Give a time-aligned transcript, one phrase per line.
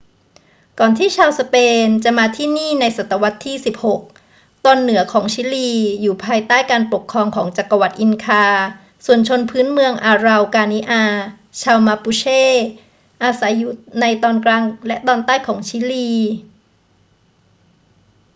[0.79, 1.55] ก่อนที่ชาวสเป
[1.85, 3.55] นจะมาที่นี่ในศตวรรษที่
[4.11, 8.45] 16 ตอนเหนือของชิลีอยู่ภายใต้การปกครองของจักรวรรดิอินคา
[9.05, 11.03] ส่วนชนพื้นเมืองอาเรากานิอา
[11.61, 12.23] ชาวมาปูเช
[13.23, 16.11] อาศัยอยู่ในตอนกลางและตอนใต้ของชิลี